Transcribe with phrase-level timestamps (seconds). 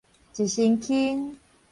[0.35, 1.35] 一身輕